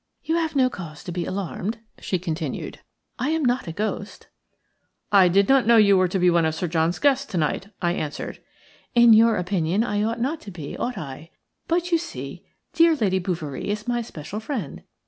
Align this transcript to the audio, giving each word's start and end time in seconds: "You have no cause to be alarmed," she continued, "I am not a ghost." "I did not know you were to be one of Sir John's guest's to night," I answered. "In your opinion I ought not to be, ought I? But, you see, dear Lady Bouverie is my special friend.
"You 0.23 0.37
have 0.37 0.55
no 0.55 0.67
cause 0.67 1.03
to 1.03 1.11
be 1.11 1.25
alarmed," 1.27 1.77
she 1.99 2.17
continued, 2.17 2.79
"I 3.19 3.29
am 3.29 3.45
not 3.45 3.67
a 3.67 3.71
ghost." 3.71 4.29
"I 5.11 5.27
did 5.27 5.47
not 5.47 5.67
know 5.67 5.77
you 5.77 5.95
were 5.95 6.07
to 6.07 6.17
be 6.17 6.31
one 6.31 6.43
of 6.43 6.55
Sir 6.55 6.67
John's 6.67 6.97
guest's 6.97 7.27
to 7.27 7.37
night," 7.37 7.67
I 7.83 7.91
answered. 7.93 8.41
"In 8.95 9.13
your 9.13 9.37
opinion 9.37 9.83
I 9.83 10.01
ought 10.01 10.19
not 10.19 10.41
to 10.41 10.49
be, 10.49 10.75
ought 10.75 10.97
I? 10.97 11.29
But, 11.67 11.91
you 11.91 11.99
see, 11.99 12.43
dear 12.73 12.95
Lady 12.95 13.19
Bouverie 13.19 13.69
is 13.69 13.87
my 13.87 14.01
special 14.01 14.39
friend. 14.39 14.81